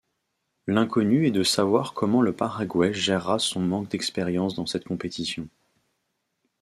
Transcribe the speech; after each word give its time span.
L'inconnue 0.65 1.27
est 1.27 1.31
de 1.31 1.43
savoir 1.43 1.93
comment 1.93 2.23
le 2.23 2.33
Paraguay 2.35 2.91
gérera 2.91 3.37
son 3.37 3.59
manque 3.59 3.89
d'expérience 3.89 4.55
dans 4.55 4.65
cette 4.65 4.85
compétition. 4.85 5.47